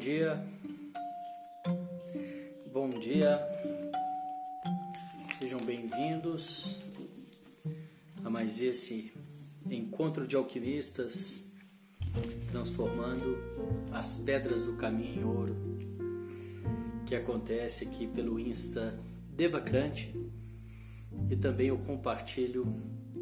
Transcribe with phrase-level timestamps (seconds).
[0.00, 0.42] Bom dia.
[2.72, 3.38] Bom dia.
[5.38, 6.80] Sejam bem-vindos
[8.24, 9.12] a mais esse
[9.70, 11.44] encontro de alquimistas
[12.50, 13.36] transformando
[13.92, 15.56] as pedras do caminho em ouro
[17.04, 18.98] que acontece aqui pelo Insta
[19.36, 20.18] Devacrante
[21.28, 22.64] e também eu compartilho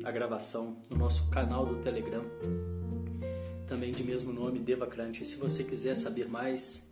[0.04, 2.24] a gravação no nosso canal do Telegram
[3.68, 5.24] também de mesmo nome, Devacrante.
[5.24, 6.88] Se você quiser saber mais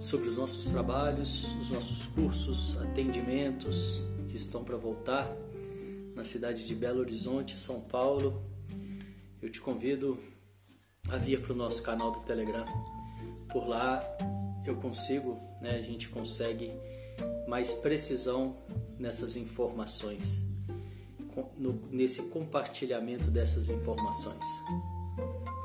[0.00, 5.30] sobre os nossos trabalhos, os nossos cursos, atendimentos que estão para voltar
[6.14, 8.42] na cidade de Belo Horizonte, São Paulo,
[9.40, 10.18] eu te convido
[11.08, 12.66] a vir para o nosso canal do Telegram.
[13.50, 14.02] Por lá
[14.66, 16.72] eu consigo, né, a gente consegue
[17.46, 18.56] mais precisão
[18.98, 20.44] nessas informações,
[21.90, 24.46] nesse compartilhamento dessas informações.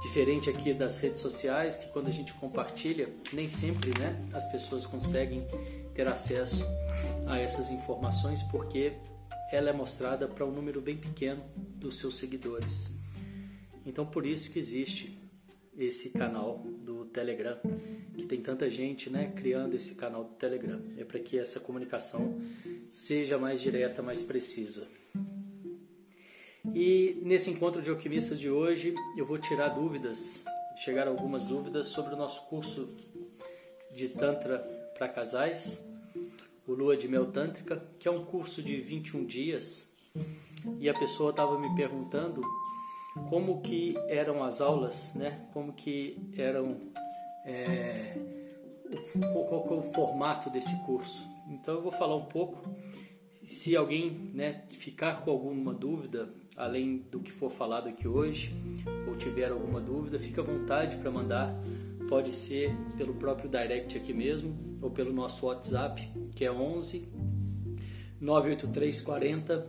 [0.02, 4.86] Diferente aqui das redes sociais, que quando a gente compartilha, nem sempre né, as pessoas
[4.86, 5.46] conseguem
[5.94, 6.64] ter acesso
[7.28, 8.94] a essas informações, porque
[9.52, 12.96] ela é mostrada para um número bem pequeno dos seus seguidores.
[13.86, 15.20] Então, por isso que existe
[15.78, 17.58] esse canal do Telegram,
[18.14, 20.82] que tem tanta gente né, criando esse canal do Telegram.
[20.98, 22.40] É para que essa comunicação
[22.92, 24.88] seja mais direta, mais precisa.
[26.74, 30.46] E nesse encontro de alquimistas de hoje, eu vou tirar dúvidas,
[30.78, 32.90] chegar algumas dúvidas sobre o nosso curso
[33.94, 34.60] de Tantra
[34.98, 35.86] para casais,
[36.68, 39.92] o Lua de Mel Tântrica, que é um curso de 21 dias.
[40.80, 42.42] E a pessoa estava me perguntando
[43.30, 45.48] como que eram as aulas, né?
[45.54, 46.80] Como que eram
[47.46, 48.16] é,
[49.34, 51.28] qual, qual o formato desse curso.
[51.50, 52.70] Então eu vou falar um pouco.
[53.48, 58.54] Se alguém né, ficar com alguma dúvida, além do que for falado aqui hoje,
[59.08, 61.56] ou tiver alguma dúvida, fique à vontade para mandar.
[62.10, 66.06] Pode ser pelo próprio direct aqui mesmo, ou pelo nosso WhatsApp,
[66.36, 67.08] que é 11
[68.20, 69.68] 98340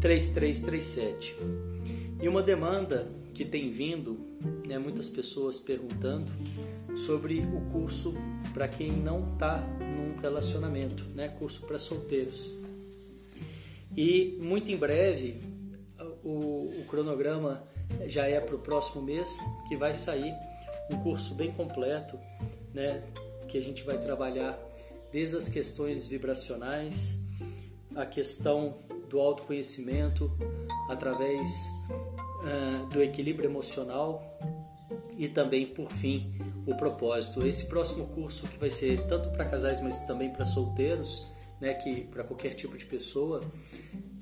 [0.00, 1.36] 3337.
[2.20, 4.18] E uma demanda que tem vindo,
[4.66, 6.32] né, muitas pessoas perguntando
[6.96, 8.14] sobre o curso
[8.52, 12.52] para quem não está num relacionamento, né, curso para solteiros.
[13.96, 15.53] E muito em breve
[16.24, 17.62] o, o cronograma
[18.06, 20.34] já é para o próximo mês, que vai sair
[20.90, 22.18] um curso bem completo,
[22.72, 23.02] né,
[23.48, 24.58] que a gente vai trabalhar
[25.12, 27.18] desde as questões vibracionais,
[27.94, 30.30] a questão do autoconhecimento
[30.88, 31.68] através
[32.42, 34.36] uh, do equilíbrio emocional
[35.16, 36.34] e também, por fim,
[36.66, 37.46] o propósito.
[37.46, 41.24] Esse próximo curso que vai ser tanto para casais, mas também para solteiros,
[41.60, 43.40] né, que para qualquer tipo de pessoa,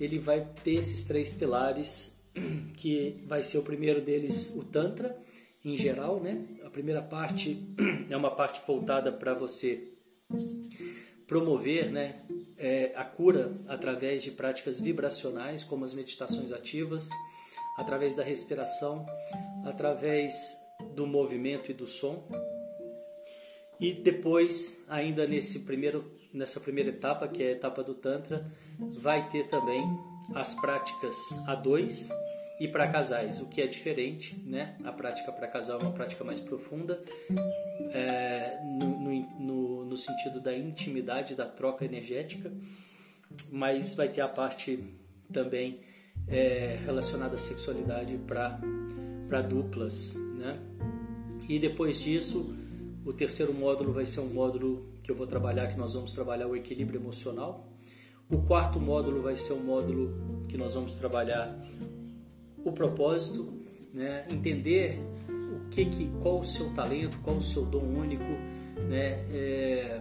[0.05, 2.21] ele vai ter esses três pilares,
[2.77, 5.17] que vai ser o primeiro deles o Tantra,
[5.65, 6.45] em geral, né?
[6.65, 7.57] A primeira parte
[8.11, 9.93] é uma parte voltada para você
[11.27, 12.21] promover, né,
[12.59, 17.09] é, a cura através de práticas vibracionais, como as meditações ativas,
[17.79, 19.07] através da respiração,
[19.65, 20.35] através
[20.95, 22.29] do movimento e do som.
[23.81, 29.29] E depois, ainda nesse primeiro nessa primeira etapa, que é a etapa do Tantra, vai
[29.29, 29.83] ter também
[30.35, 31.17] as práticas
[31.47, 32.11] a dois
[32.61, 34.77] e para casais, o que é diferente, né?
[34.85, 37.03] A prática para casal é uma prática mais profunda,
[37.93, 38.99] é, no,
[39.41, 42.53] no, no, sentido da intimidade, da troca energética,
[43.51, 44.79] mas vai ter a parte
[45.33, 45.81] também
[46.29, 50.59] é, relacionada à sexualidade para duplas, né?
[51.49, 52.55] E depois disso,
[53.05, 56.47] o terceiro módulo vai ser um módulo que eu vou trabalhar, que nós vamos trabalhar
[56.47, 57.69] o equilíbrio emocional.
[58.31, 61.59] O quarto módulo vai ser um módulo que nós vamos trabalhar
[62.65, 63.53] o propósito,
[63.93, 64.27] né?
[64.31, 68.25] entender o que, que, qual o seu talento, qual o seu dom único,
[68.89, 69.27] né?
[69.33, 70.01] É...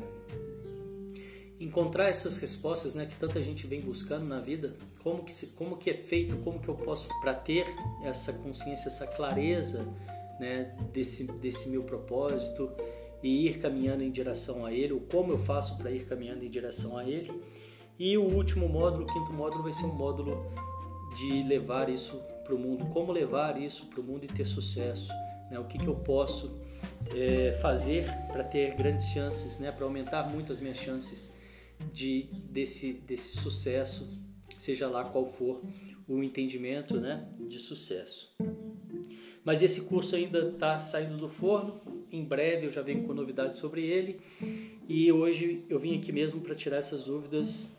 [1.60, 5.78] encontrar essas respostas, né, que tanta gente vem buscando na vida, como que se, como
[5.78, 7.66] que é feito, como que eu posso para ter
[8.04, 9.88] essa consciência, essa clareza,
[10.42, 12.72] né, desse desse meu propósito
[13.22, 16.50] e ir caminhando em direção a ele, ou como eu faço para ir caminhando em
[16.50, 17.32] direção a ele.
[18.00, 20.52] E o último módulo, o quinto módulo, vai ser um módulo
[21.16, 25.14] de levar isso para o mundo, como levar isso para o mundo e ter sucesso,
[25.52, 25.60] né?
[25.60, 26.60] o que, que eu posso
[27.16, 29.72] é, fazer para ter grandes chances, né?
[29.72, 31.38] para aumentar muito as minhas chances
[31.94, 34.20] de desse, desse sucesso,
[34.58, 35.62] seja lá qual for
[36.08, 37.28] o entendimento né?
[37.48, 38.36] de sucesso.
[39.44, 43.60] Mas esse curso ainda está saindo do forno, em breve eu já venho com novidades
[43.60, 44.20] sobre ele.
[44.88, 47.78] E hoje eu vim aqui mesmo para tirar essas dúvidas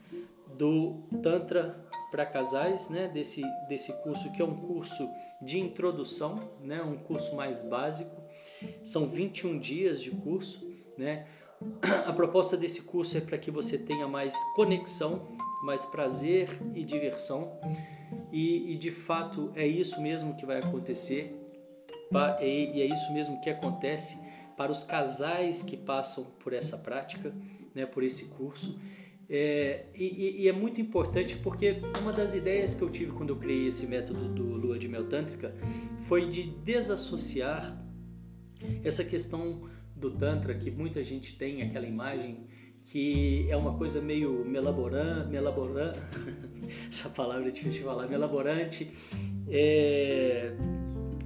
[0.59, 3.09] do Tantra para casais, né?
[3.09, 5.09] Desse, desse curso que é um curso
[5.41, 6.83] de introdução, né?
[6.83, 8.21] Um curso mais básico.
[8.83, 11.27] São 21 dias de curso né?
[12.07, 15.29] A proposta desse curso é para que você tenha mais conexão,
[15.63, 17.59] mais prazer e diversão.
[18.33, 21.35] E, e, de fato é isso mesmo que vai acontecer,
[22.41, 24.21] e é isso mesmo que acontece
[24.57, 27.35] para os casais que passam por essa prática,
[27.75, 28.79] né, por esse curso.
[29.29, 33.37] É, e, e, é muito importante porque uma das ideias que eu tive quando eu
[33.37, 35.55] criei esse método do Lua de Mel Tântrica
[36.03, 37.83] foi de desassociar
[38.85, 42.47] essa questão do Tantra, que muita gente tem aquela imagem
[42.85, 45.93] que é uma coisa meio melaborante, melaboran,
[46.91, 48.91] essa palavra é difícil de falar, melaborante,
[49.49, 50.53] é,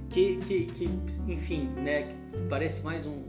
[0.09, 0.85] que, que, que,
[1.27, 2.09] enfim, né,
[2.49, 3.23] parece mais um,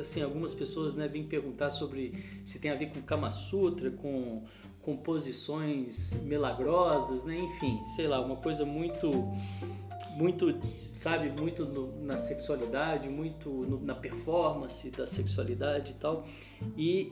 [0.00, 2.14] assim, algumas pessoas né, vêm perguntar sobre
[2.44, 4.44] se tem a ver com Kama Sutra, com
[4.80, 9.10] composições milagrosas, né, enfim, sei lá, uma coisa muito
[10.16, 10.54] muito,
[10.92, 16.26] sabe, muito no, na sexualidade, muito no, na performance da sexualidade e tal.
[16.76, 17.10] E,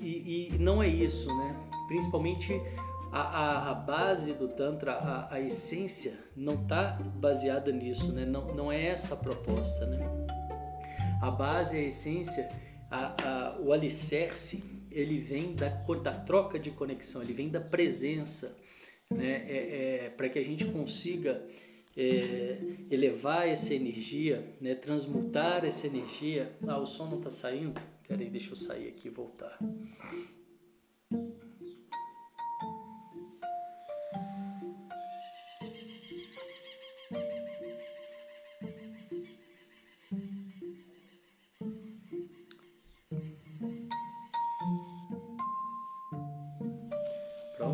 [0.00, 1.56] e, e não é isso, né?
[1.86, 2.60] Principalmente
[3.12, 8.24] a, a, base do Tantra, a, a essência, não está baseada nisso, né?
[8.24, 9.98] Não, não é essa a proposta, né?
[11.20, 12.48] A base, a essência,
[12.90, 18.56] a, a, o alicerce, ele vem da, da troca de conexão, ele vem da presença,
[19.10, 19.44] né?
[19.48, 21.44] É, é, para que a gente consiga
[21.96, 22.58] é,
[22.90, 26.56] elevar essa energia, né, transmutar essa energia.
[26.66, 27.80] Ah, o som não está saindo?
[28.06, 29.58] Peraí, deixa eu sair aqui e voltar.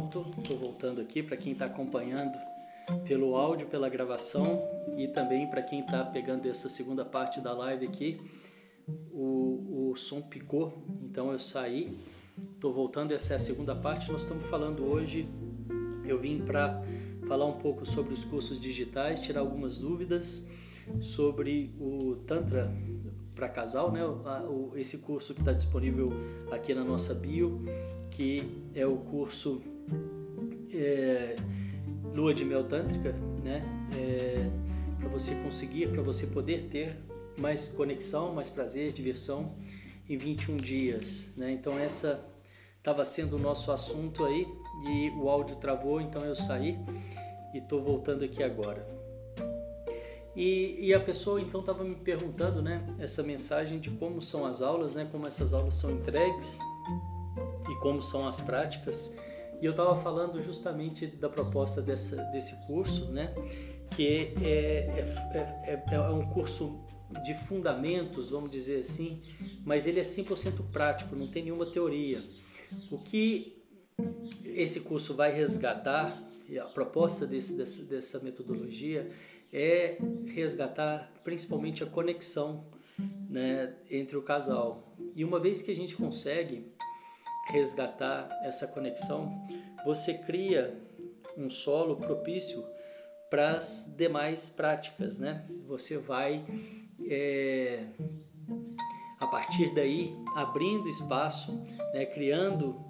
[0.06, 2.38] Pronto, estou voltando aqui para quem está acompanhando
[3.04, 4.62] pelo áudio, pela gravação
[4.96, 8.20] e também para quem está pegando essa segunda parte da live aqui,
[9.10, 11.98] o, o som picou, então eu saí,
[12.54, 14.12] estou voltando, essa é a segunda parte.
[14.12, 15.28] Nós estamos falando hoje,
[16.04, 16.80] eu vim para
[17.26, 20.48] falar um pouco sobre os cursos digitais, tirar algumas dúvidas
[21.00, 22.72] sobre o Tantra
[23.34, 24.02] para casal, né?
[24.76, 26.12] Esse curso que está disponível
[26.52, 27.60] aqui na nossa bio,
[28.10, 29.60] que é o curso.
[30.72, 31.36] É,
[32.14, 33.12] lua de mel tântrica,
[33.42, 33.62] né?
[33.94, 34.48] É,
[34.98, 36.96] para você conseguir, para você poder ter
[37.38, 39.54] mais conexão, mais prazer, diversão
[40.08, 41.52] em 21 dias, né?
[41.52, 42.24] Então essa
[42.78, 44.46] estava sendo o nosso assunto aí
[44.86, 46.78] e o áudio travou, então eu saí
[47.52, 48.86] e estou voltando aqui agora.
[50.36, 54.60] E, e a pessoa então estava me perguntando, né, essa mensagem de como são as
[54.60, 56.58] aulas, né, como essas aulas são entregues
[57.70, 59.16] e como são as práticas.
[59.60, 63.34] E eu estava falando justamente da proposta dessa, desse curso, né?
[63.90, 66.84] que é, é, é, é, um curso
[67.24, 69.22] de fundamentos, vamos dizer assim,
[69.64, 72.22] mas ele é 100% prático, não tem nenhuma teoria.
[72.90, 73.62] O que
[74.44, 76.20] esse curso vai resgatar,
[76.60, 79.10] a proposta desse, dessa, dessa metodologia
[79.52, 82.66] é resgatar principalmente a conexão
[83.28, 84.94] né, entre o casal.
[85.14, 86.72] E uma vez que a gente consegue
[87.48, 89.42] resgatar essa conexão,
[89.84, 90.76] você cria
[91.36, 92.64] um solo propício
[93.30, 95.42] para as demais práticas, né?
[95.66, 96.44] Você vai
[97.08, 97.84] é,
[99.18, 101.62] a partir daí abrindo espaço,
[101.92, 102.06] né?
[102.06, 102.80] criando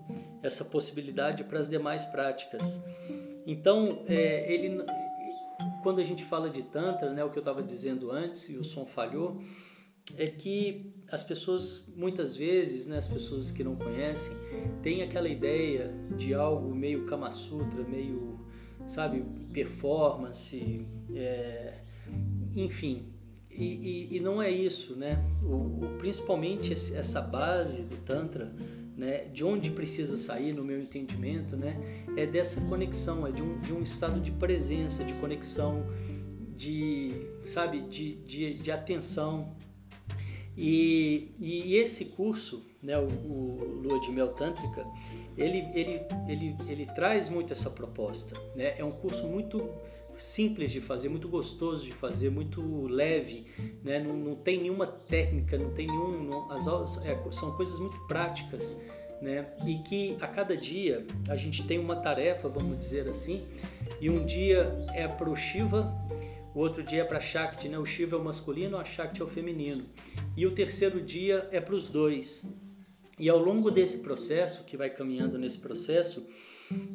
[0.42, 2.82] essa possibilidade para as demais práticas.
[3.46, 4.84] Então, é, ele,
[5.82, 7.24] quando a gente fala de tantra, né?
[7.24, 9.40] O que eu estava dizendo antes e o som falhou,
[10.16, 14.36] é que as pessoas muitas vezes, né, as pessoas que não conhecem,
[14.82, 18.40] têm aquela ideia de algo meio Kama Sutra, meio,
[18.86, 21.80] sabe, performance, é,
[22.54, 23.12] enfim.
[23.50, 23.64] E,
[24.12, 25.24] e, e, não é isso, né?
[25.42, 28.54] O, o, principalmente essa base do Tantra,
[28.94, 33.58] né, de onde precisa sair, no meu entendimento, né, é dessa conexão, é de um,
[33.60, 35.86] de um estado de presença, de conexão,
[36.54, 37.12] de,
[37.44, 39.54] sabe, de, de, de atenção,
[40.56, 44.86] e, e esse curso, né, o, o, Lua de Mel Tântrica,
[45.36, 48.40] ele, ele, ele, ele traz muito essa proposta.
[48.54, 48.74] Né?
[48.78, 49.68] É um curso muito
[50.16, 53.44] simples de fazer, muito gostoso de fazer, muito leve,
[53.84, 53.98] né?
[53.98, 56.24] não, não tem nenhuma técnica, não tem nenhum.
[56.24, 58.82] Não, as aulas é, são coisas muito práticas.
[59.20, 59.46] Né?
[59.66, 63.46] E que a cada dia a gente tem uma tarefa, vamos dizer assim,
[63.98, 65.90] e um dia é para o Shiva,
[66.56, 67.78] o outro dia é para Shakti, né?
[67.78, 69.84] o Shiva é o masculino, a Shakti é o feminino.
[70.34, 72.50] E o terceiro dia é para os dois.
[73.18, 76.26] E ao longo desse processo, que vai caminhando nesse processo,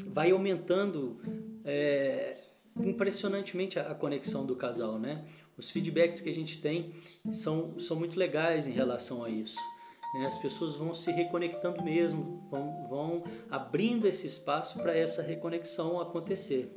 [0.08, 1.22] vai aumentando
[1.64, 2.40] é,
[2.80, 5.24] impressionantemente a, a, conexão do casal, né?
[5.56, 6.96] Os feedbacks que a gente tem
[7.32, 9.60] são, são muito legais em relação a isso.
[10.16, 10.26] Né?
[10.26, 16.74] As pessoas vão se reconectando mesmo, vão, vão abrindo esse espaço para essa reconexão acontecer.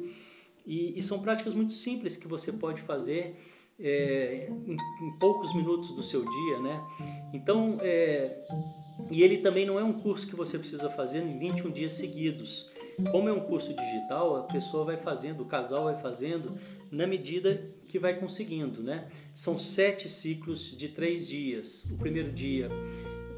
[0.66, 3.36] E, e, são práticas muito simples que você pode fazer
[3.78, 6.80] é, em, em, poucos minutos do seu dia, né?
[7.34, 8.36] Então, é,
[9.10, 12.70] e ele também não é um curso que você precisa fazer em 21 dias seguidos.
[13.10, 16.56] Como é um curso digital, a pessoa vai fazendo, o casal vai fazendo
[16.90, 19.08] na medida que vai conseguindo, né?
[19.34, 21.84] São sete ciclos de três dias.
[21.90, 22.70] O primeiro dia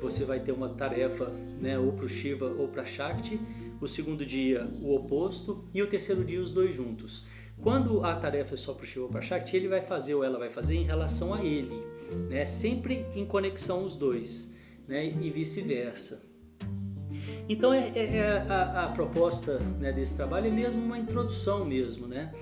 [0.01, 1.27] você vai ter uma tarefa,
[1.61, 3.41] né, ou para o Shiva ou para Shakti.
[3.81, 7.27] O segundo dia o oposto e o terceiro dia os dois juntos.
[7.61, 10.25] Quando a tarefa é só para o Shiva ou para Shakti, ele vai fazer ou
[10.25, 11.83] ela vai fazer em relação a ele,
[12.29, 12.45] né?
[12.47, 14.53] Sempre em conexão os dois,
[14.87, 15.07] né?
[15.07, 16.23] E vice-versa.
[17.49, 22.07] Então é, é, é a, a, proposta né, desse trabalho é mesmo uma introdução mesmo,
[22.07, 22.33] né?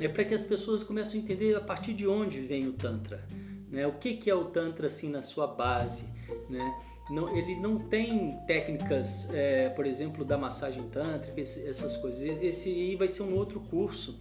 [0.00, 3.26] É para que as pessoas comecem a entender a partir de onde vem o tantra,
[3.70, 3.86] né?
[3.86, 6.08] O que, que é o tantra assim na sua base,
[6.48, 6.74] né?
[7.10, 12.22] Não, ele não tem técnicas, é, por exemplo, da massagem tântrica, essas coisas.
[12.42, 14.18] Esse aí vai ser um outro curso,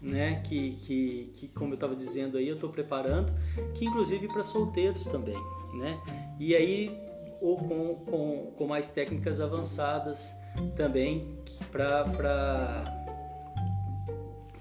[0.00, 0.40] né?
[0.42, 3.32] Que, que, que como eu estava dizendo aí, eu estou preparando,
[3.74, 5.36] que inclusive para solteiros também,
[5.74, 6.00] né?
[6.40, 6.98] E aí
[7.40, 10.38] ou com, com, com mais técnicas avançadas
[10.76, 11.36] também
[11.72, 12.04] para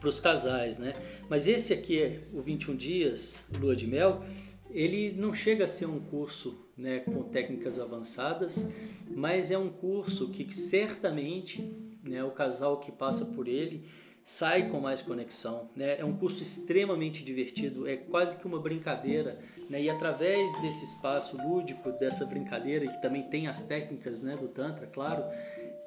[0.02, 0.96] para os casais, né?
[1.30, 4.24] Mas esse aqui é o 21 dias lua de mel.
[4.72, 8.72] Ele não chega a ser um curso né, com técnicas avançadas,
[9.10, 11.62] mas é um curso que certamente
[12.04, 13.86] né, o casal que passa por ele
[14.24, 15.70] sai com mais conexão.
[15.76, 16.00] Né?
[16.00, 19.38] É um curso extremamente divertido, é quase que uma brincadeira.
[19.70, 19.84] Né?
[19.84, 24.88] E através desse espaço lúdico, dessa brincadeira, que também tem as técnicas né, do Tantra,
[24.88, 25.24] claro,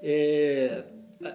[0.03, 0.85] é,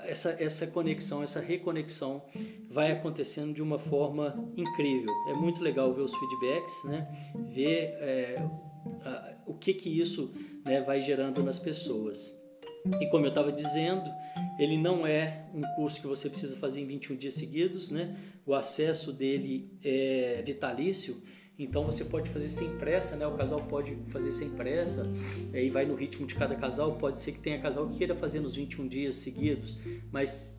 [0.06, 2.22] essa, essa conexão, essa reconexão
[2.70, 5.12] vai acontecendo de uma forma incrível.
[5.30, 7.08] É muito legal ver os feedbacks, né?
[7.54, 8.44] ver é,
[9.06, 10.34] a, o que, que isso
[10.66, 12.40] né, vai gerando nas pessoas.
[13.02, 14.10] E como eu estava dizendo,
[14.58, 18.16] ele não é um curso que você precisa fazer em 21 dias seguidos, né?
[18.46, 21.22] O acesso dele é vitalício,
[21.60, 23.28] então você pode fazer sem pressa, né?
[23.28, 25.12] O casal pode fazer sem pressa,
[25.54, 26.96] aí vai no ritmo de cada casal.
[26.96, 29.78] Pode ser que tenha casal que queira fazer nos 21 dias seguidos,
[30.10, 30.58] mas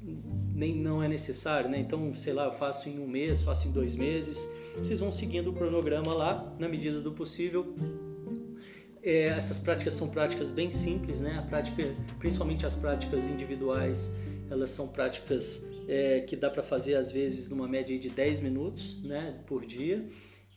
[0.54, 1.80] nem não é necessário, né?
[1.80, 4.46] Então, sei lá, eu faço em um mês, faço em dois meses.
[4.76, 7.74] Vocês vão seguindo o cronograma lá, na medida do possível
[9.02, 11.38] é, essas práticas são práticas bem simples, né?
[11.38, 14.16] A prática, principalmente as práticas individuais,
[14.50, 19.02] elas são práticas é, que dá para fazer às vezes numa média de 10 minutos,
[19.02, 20.06] né, por dia.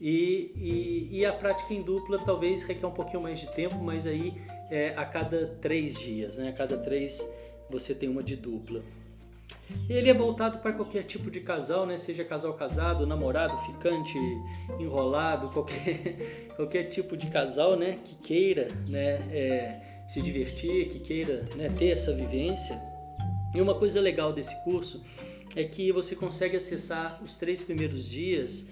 [0.02, 4.06] E, e, e, a prática em dupla talvez requer um pouquinho mais de tempo, mas
[4.06, 4.34] aí
[4.70, 6.50] é, a cada três dias, né?
[6.50, 7.26] A cada três
[7.70, 8.84] você tem uma de dupla.
[9.90, 11.98] Ele é voltado para qualquer tipo de casal, né?
[11.98, 14.18] Seja casal casado, namorado, ficante,
[14.80, 18.00] enrolado, qualquer, qualquer tipo de casal, né?
[18.04, 19.22] Que queira, né?
[19.32, 21.70] É, se divertir, que queira né?
[21.78, 22.80] ter essa vivência.
[23.54, 25.04] E uma coisa legal desse curso
[25.56, 28.68] é que você consegue acessar os três primeiros dias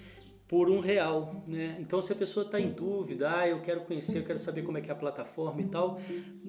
[0.52, 1.78] por um real, né?
[1.80, 4.78] Então se a pessoa está em dúvida, ah, eu quero conhecer, eu quero saber como
[4.78, 5.98] é que é a plataforma e tal,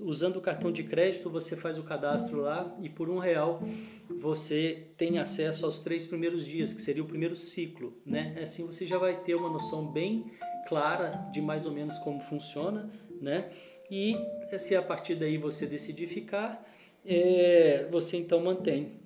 [0.00, 3.62] usando o cartão de crédito você faz o cadastro lá e por um real
[4.10, 8.34] você tem acesso aos três primeiros dias, que seria o primeiro ciclo, né?
[8.42, 10.32] Assim você já vai ter uma noção bem
[10.66, 12.90] clara de mais ou menos como funciona,
[13.20, 13.52] né?
[13.88, 14.16] E
[14.58, 16.68] se a partir daí você decidir ficar,
[17.06, 19.00] é, você então mantém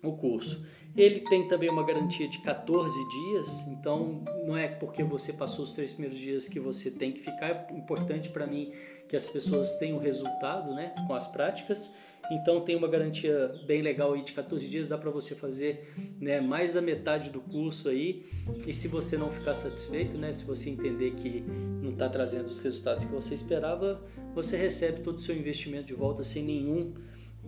[0.00, 0.64] o curso.
[0.96, 5.72] Ele tem também uma garantia de 14 dias, então não é porque você passou os
[5.72, 7.68] três primeiros dias que você tem que ficar.
[7.70, 8.72] É importante para mim
[9.08, 11.94] que as pessoas tenham resultado né, com as práticas.
[12.30, 16.40] Então tem uma garantia bem legal aí de 14 dias, dá para você fazer né,
[16.40, 18.26] mais da metade do curso aí.
[18.66, 21.40] E se você não ficar satisfeito, né, se você entender que
[21.82, 24.02] não está trazendo os resultados que você esperava,
[24.34, 26.92] você recebe todo o seu investimento de volta sem nenhum,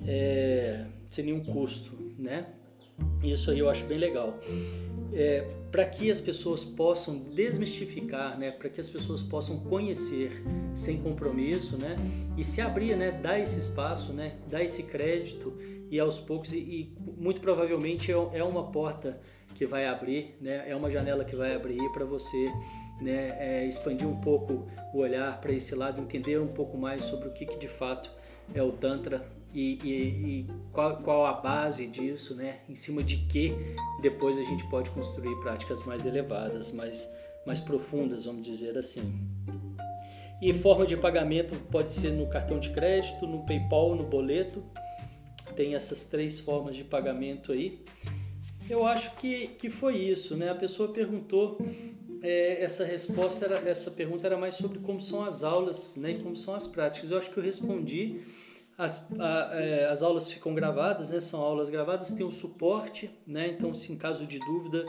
[0.06, 2.46] é, sem nenhum custo, né?
[3.22, 4.38] Isso aí eu acho bem legal.
[5.12, 10.42] É, para que as pessoas possam desmistificar, né, para que as pessoas possam conhecer
[10.74, 11.96] sem compromisso, né,
[12.36, 15.56] e se abrir, né, dar esse espaço, né, dar esse crédito
[15.90, 19.20] e aos poucos e, e muito provavelmente é, é uma porta
[19.54, 22.52] que vai abrir, né, é uma janela que vai abrir para você,
[23.00, 27.28] né, é, expandir um pouco o olhar para esse lado, entender um pouco mais sobre
[27.28, 28.10] o que, que de fato
[28.54, 32.60] é o tantra e, e, e qual, qual, a base disso, né?
[32.68, 33.52] Em cima de que
[34.00, 37.12] depois a gente pode construir práticas mais elevadas, mais,
[37.44, 39.12] mais profundas, vamos dizer assim.
[40.40, 44.62] E forma de pagamento pode ser no cartão de crédito, no PayPal, no boleto.
[45.54, 47.84] Tem essas três formas de pagamento aí.
[48.68, 50.48] Eu acho que, que foi isso, né?
[50.48, 51.58] A pessoa perguntou
[52.22, 56.22] é, essa resposta, era, essa pergunta era mais sobre como são as aulas né, e
[56.22, 57.10] como são as práticas.
[57.10, 58.20] Eu acho que eu respondi.
[58.80, 63.48] As, a, é, as aulas ficam gravadas, né, são aulas gravadas, tem o suporte, né,
[63.48, 64.86] então se em caso de dúvida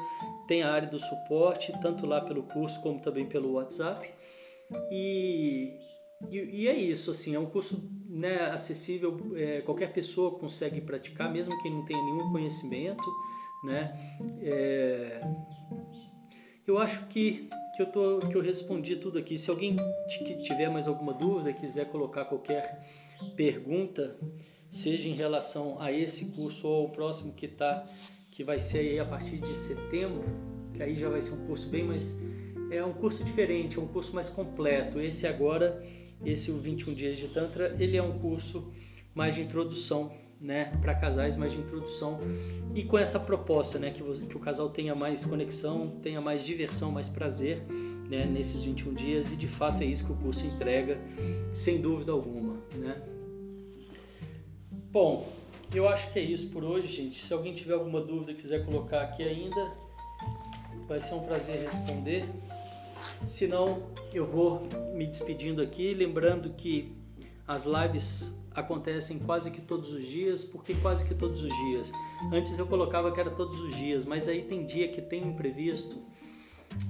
[0.48, 4.10] tem a área do suporte, tanto lá pelo curso como também pelo WhatsApp.
[4.90, 5.78] E,
[6.30, 11.30] e, e é isso, assim, é um curso né, acessível, é, qualquer pessoa consegue praticar,
[11.30, 13.04] mesmo quem não tenha nenhum conhecimento,
[13.66, 13.94] né?
[14.42, 15.22] É,
[16.66, 19.38] eu acho que, que, eu tô, que eu respondi tudo aqui.
[19.38, 19.76] Se alguém
[20.44, 22.80] tiver mais alguma dúvida, quiser colocar qualquer
[23.36, 24.18] pergunta,
[24.70, 27.88] seja em relação a esse curso ou ao próximo que tá,
[28.30, 30.24] que vai ser aí a partir de setembro,
[30.74, 32.20] que aí já vai ser um curso bem mais
[32.72, 35.00] é um curso diferente, é um curso mais completo.
[35.00, 35.84] Esse agora,
[36.24, 38.72] esse o 21 dias de tantra, ele é um curso
[39.14, 42.20] mais de introdução né, para casais, mais de introdução
[42.74, 46.92] e com essa proposta, né, que, que o casal tenha mais conexão, tenha mais diversão,
[46.92, 47.62] mais prazer,
[48.10, 51.00] né, nesses 21 dias e de fato é isso que o curso entrega,
[51.54, 53.00] sem dúvida alguma, né.
[54.92, 55.32] Bom,
[55.74, 57.24] eu acho que é isso por hoje, gente.
[57.24, 59.72] Se alguém tiver alguma dúvida quiser colocar aqui ainda,
[60.86, 62.26] vai ser um prazer responder.
[63.26, 63.84] Se não,
[64.14, 66.94] eu vou me despedindo aqui, lembrando que
[67.48, 71.90] as lives acontecem quase que todos os dias, porque quase que todos os dias.
[72.34, 76.04] Antes eu colocava que era todos os dias, mas aí tem dia que tem imprevisto.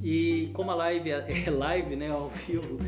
[0.04, 2.80] E como a live é live, né, ao vivo,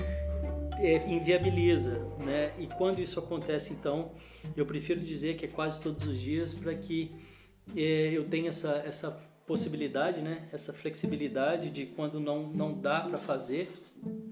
[0.79, 2.53] é, inviabiliza, né?
[2.57, 4.11] E quando isso acontece, então,
[4.55, 7.11] eu prefiro dizer que é quase todos os dias para que
[7.75, 9.11] é, eu tenha essa, essa
[9.45, 10.47] possibilidade, né?
[10.51, 13.71] Essa flexibilidade de quando não, não dá para fazer,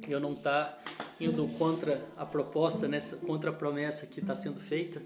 [0.08, 0.78] eu não tá
[1.20, 5.02] indo contra a proposta, nessa, contra a promessa que está sendo feita,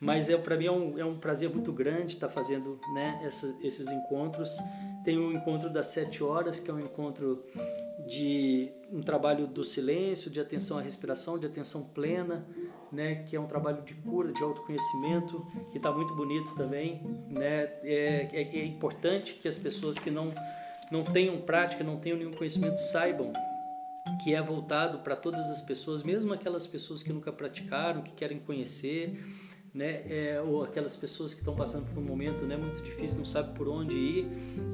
[0.00, 3.20] mas é para mim é um, é um prazer muito grande estar tá fazendo né,
[3.24, 4.50] essa, esses encontros.
[5.04, 7.44] Tem o encontro das sete horas, que é um encontro
[8.06, 12.46] de um trabalho do silêncio, de atenção à respiração, de atenção plena,
[12.90, 17.02] né, que é um trabalho de cura, de autoconhecimento, que está muito bonito também.
[17.28, 17.64] Né?
[17.82, 20.32] É, é, é importante que as pessoas que não,
[20.90, 23.32] não tenham prática, não tenham nenhum conhecimento, saibam
[24.22, 28.38] que é voltado para todas as pessoas, mesmo aquelas pessoas que nunca praticaram, que querem
[28.38, 29.18] conhecer,
[29.74, 33.24] né, é, ou aquelas pessoas que estão passando por um momento né, muito difícil, não
[33.24, 34.26] sabem por onde ir,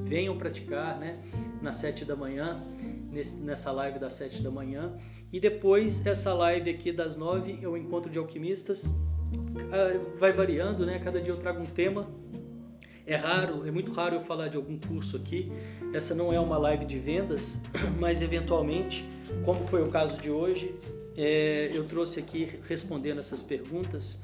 [0.03, 1.19] venham praticar né,
[1.61, 2.63] nas sete da manhã,
[3.11, 4.95] nesse, nessa live das sete da manhã.
[5.33, 8.95] E depois, essa live aqui das nove, é o encontro de alquimistas.
[9.71, 10.99] Ah, vai variando, né?
[10.99, 12.07] Cada dia eu trago um tema
[13.05, 15.51] é raro, é muito raro eu falar de algum curso aqui.
[15.93, 17.61] Essa não é uma live de vendas,
[17.99, 19.05] mas eventualmente,
[19.43, 20.73] como foi o caso de hoje,
[21.17, 24.23] é, eu trouxe aqui respondendo essas perguntas,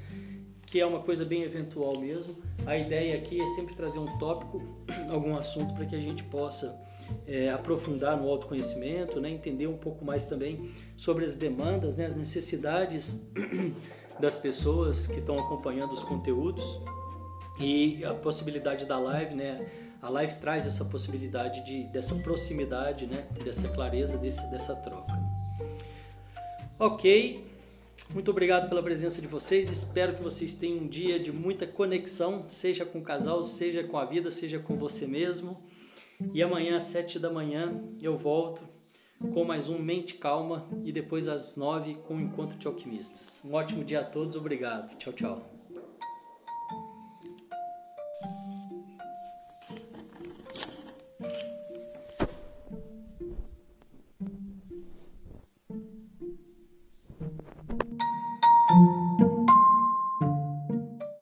[0.68, 2.36] que é uma coisa bem eventual mesmo.
[2.66, 4.62] A ideia aqui é sempre trazer um tópico,
[5.10, 6.78] algum assunto para que a gente possa
[7.26, 9.30] é, aprofundar no autoconhecimento, né?
[9.30, 12.06] entender um pouco mais também sobre as demandas, né?
[12.06, 13.32] as necessidades
[14.20, 16.82] das pessoas que estão acompanhando os conteúdos
[17.62, 19.66] e a possibilidade da live, né?
[20.00, 23.26] A live traz essa possibilidade de, dessa proximidade, né?
[23.44, 25.18] Dessa clareza, desse, dessa troca.
[26.78, 27.44] Ok,
[28.14, 29.70] muito obrigado pela presença de vocês.
[29.70, 33.98] Espero que vocês tenham um dia de muita conexão, seja com o casal, seja com
[33.98, 35.62] a vida, seja com você mesmo.
[36.34, 38.62] E amanhã às sete da manhã eu volto
[39.34, 43.42] com mais um Mente Calma e depois às nove com o Encontro de Alquimistas.
[43.44, 44.96] Um ótimo dia a todos, obrigado.
[44.98, 45.57] Tchau, tchau.